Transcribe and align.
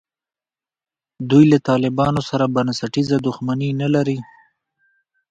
دوی 1.29 1.43
له 1.51 1.57
طالبانو 1.69 2.21
سره 2.29 2.45
بنسټیزه 2.55 3.17
دښمني 3.25 3.69
نه 3.81 3.87
لري. 3.95 4.17